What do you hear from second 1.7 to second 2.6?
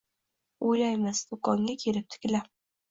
kelibdi gilam